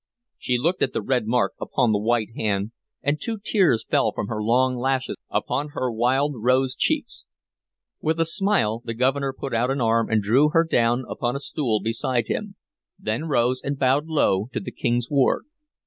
She 0.39 0.57
looked 0.57 0.81
at 0.81 0.93
the 0.93 1.01
red 1.03 1.27
mark 1.27 1.53
upon 1.61 1.91
the 1.91 1.99
white 2.01 2.29
hand, 2.35 2.71
and 3.03 3.21
two 3.21 3.37
tears 3.37 3.85
fell 3.87 4.11
from 4.11 4.29
her 4.29 4.41
long 4.41 4.75
lashes 4.75 5.15
upon 5.29 5.73
her 5.77 5.91
wild 5.91 6.33
rose 6.37 6.75
cheeks. 6.75 7.25
With 8.01 8.19
a 8.19 8.25
smile 8.25 8.81
the 8.83 8.95
Governor 8.95 9.31
put 9.31 9.53
out 9.53 9.69
an 9.69 9.79
arm 9.79 10.09
and 10.09 10.23
drew 10.23 10.49
her 10.53 10.63
down 10.63 11.05
upon 11.07 11.35
a 11.35 11.39
stool 11.39 11.81
beside 11.81 12.25
him, 12.25 12.55
then 12.97 13.25
rose 13.25 13.61
and 13.63 13.77
bowed 13.77 14.07
low 14.07 14.49
to 14.53 14.59
the 14.59 14.71
King's 14.71 15.07
ward. 15.11 15.45